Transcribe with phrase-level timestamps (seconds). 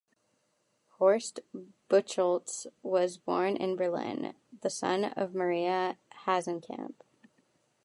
[0.97, 1.41] Horst
[1.87, 6.95] Buchholz was born in Berlin, the son of Maria Hasenkamp.